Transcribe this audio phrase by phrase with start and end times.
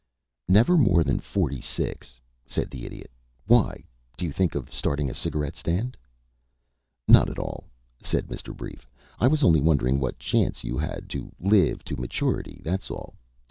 [0.47, 3.11] "Never more than forty six," said the Idiot.
[3.45, 3.83] "Why?
[4.17, 5.95] Do you think of starting a cigarette stand?"
[7.07, 7.65] "Not at all,"
[8.01, 8.57] said Mr.
[8.57, 8.89] Brief.
[9.19, 13.13] "I was only wondering what chance you had to live to maturity, that's all.